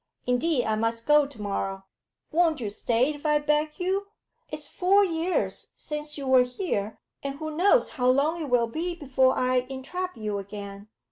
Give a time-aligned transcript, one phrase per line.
[0.25, 1.83] Indeed I must go to morrow.'
[2.31, 4.07] 'Won't you stay if I beg you?
[4.49, 8.95] It's four years since you were here, and who knows how long it will be
[8.95, 10.87] before I entrap you again.